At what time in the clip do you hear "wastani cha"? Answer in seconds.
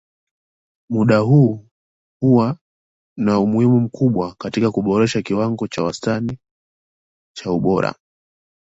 5.83-7.51